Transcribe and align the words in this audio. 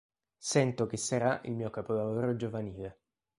Sento 0.39 0.87
che 0.87 0.97
sarà 0.97 1.41
il 1.43 1.51
mio 1.53 1.69
capolavoro 1.69 2.35
giovanile. 2.35 3.01